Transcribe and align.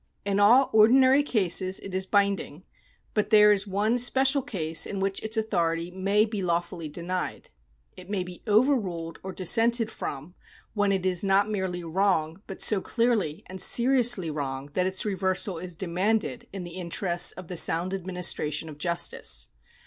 In 0.25 0.39
all 0.39 0.71
ordinary 0.73 1.21
cases 1.21 1.79
it 1.81 1.93
is 1.93 2.07
binding, 2.07 2.63
but 3.13 3.29
there 3.29 3.51
is 3.51 3.67
one 3.67 3.99
special 3.99 4.41
case 4.41 4.87
in 4.87 4.99
which 4.99 5.21
its 5.21 5.37
authority 5.37 5.91
may 5.91 6.25
be 6.25 6.41
lawfully 6.41 6.89
denied. 6.89 7.51
It 7.95 8.09
may 8.09 8.23
be 8.23 8.41
over 8.47 8.73
ruled 8.75 9.19
or 9.21 9.31
dissented 9.31 9.91
from, 9.91 10.33
when 10.73 10.91
it 10.91 11.05
is 11.05 11.23
not 11.23 11.51
merely 11.51 11.83
wrong, 11.83 12.41
but 12.47 12.63
so 12.63 12.81
clearly 12.81 13.43
and 13.45 13.61
seriously 13.61 14.31
wrong 14.31 14.71
that 14.73 14.87
its 14.87 15.05
reversal 15.05 15.59
is 15.59 15.75
demanded 15.75 16.47
in 16.51 16.63
the 16.63 16.77
interests 16.79 17.31
of 17.33 17.47
the 17.47 17.55
sound 17.55 17.93
administration 17.93 18.69
of 18.69 18.79
justice. 18.79 19.49